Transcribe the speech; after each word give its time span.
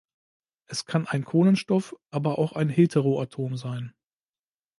Es 0.65 0.87
kann 0.87 1.05
ein 1.05 1.25
Kohlenstoff-, 1.25 1.95
aber 2.09 2.39
auch 2.39 2.53
ein 2.53 2.69
Heteroatom 2.69 3.55
sein. 3.55 3.93